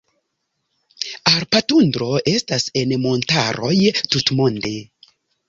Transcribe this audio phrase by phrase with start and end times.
[1.31, 3.77] Alpa tundro estas en montaroj
[4.17, 4.75] tutmonde.